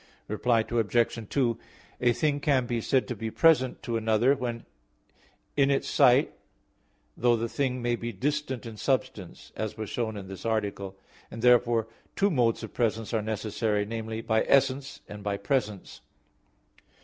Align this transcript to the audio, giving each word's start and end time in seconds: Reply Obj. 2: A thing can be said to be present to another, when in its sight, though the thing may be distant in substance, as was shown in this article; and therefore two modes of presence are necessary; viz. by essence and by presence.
Reply 0.27 0.65
Obj. 0.67 1.29
2: 1.29 1.59
A 2.01 2.11
thing 2.11 2.39
can 2.39 2.65
be 2.65 2.81
said 2.81 3.07
to 3.07 3.15
be 3.15 3.29
present 3.29 3.83
to 3.83 3.97
another, 3.97 4.33
when 4.33 4.65
in 5.55 5.69
its 5.69 5.87
sight, 5.87 6.33
though 7.15 7.35
the 7.35 7.47
thing 7.47 7.83
may 7.83 7.95
be 7.95 8.11
distant 8.11 8.65
in 8.65 8.77
substance, 8.77 9.51
as 9.55 9.77
was 9.77 9.91
shown 9.91 10.17
in 10.17 10.27
this 10.27 10.43
article; 10.43 10.97
and 11.29 11.43
therefore 11.43 11.87
two 12.15 12.31
modes 12.31 12.63
of 12.63 12.73
presence 12.73 13.13
are 13.13 13.21
necessary; 13.21 13.83
viz. 13.85 14.23
by 14.23 14.43
essence 14.47 15.01
and 15.07 15.21
by 15.23 15.37
presence. 15.37 16.01